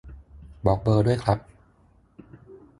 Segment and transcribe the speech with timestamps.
[0.65, 1.39] บอกเบอร์ด้วยครับ